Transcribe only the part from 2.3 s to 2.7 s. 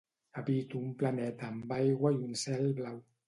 un cel